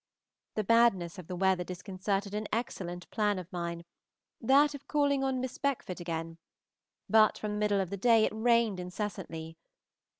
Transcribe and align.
The 0.55 0.63
badness 0.63 1.19
of 1.19 1.27
the 1.27 1.35
weather 1.35 1.63
disconcerted 1.63 2.33
an 2.33 2.47
excellent 2.51 3.07
plan 3.11 3.37
of 3.37 3.53
mine, 3.53 3.85
that 4.41 4.73
of 4.73 4.87
calling 4.87 5.23
on 5.23 5.39
Miss 5.39 5.59
Beckford 5.59 6.01
again; 6.01 6.39
but 7.07 7.37
from 7.37 7.51
the 7.51 7.59
middle 7.59 7.79
of 7.79 7.91
the 7.91 7.97
day 7.97 8.25
it 8.25 8.33
rained 8.33 8.79
incessantly. 8.79 9.59